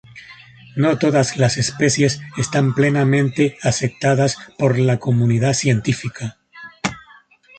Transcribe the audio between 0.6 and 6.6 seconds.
No todas las especies están plenamente aceptadas por la comunidad científica.